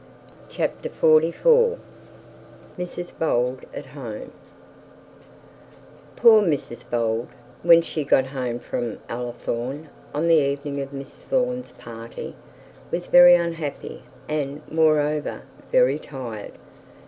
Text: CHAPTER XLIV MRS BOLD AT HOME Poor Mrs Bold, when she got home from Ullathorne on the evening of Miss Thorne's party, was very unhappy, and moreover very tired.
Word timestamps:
CHAPTER 0.49 0.89
XLIV 0.89 1.77
MRS 2.75 3.19
BOLD 3.19 3.59
AT 3.71 3.85
HOME 3.85 4.31
Poor 6.15 6.41
Mrs 6.41 6.89
Bold, 6.89 7.27
when 7.61 7.83
she 7.83 8.03
got 8.03 8.25
home 8.25 8.57
from 8.57 8.97
Ullathorne 9.11 9.89
on 10.11 10.27
the 10.27 10.37
evening 10.43 10.81
of 10.81 10.91
Miss 10.91 11.19
Thorne's 11.19 11.73
party, 11.73 12.33
was 12.89 13.05
very 13.05 13.35
unhappy, 13.35 14.01
and 14.27 14.63
moreover 14.71 15.43
very 15.71 15.99
tired. 15.99 16.53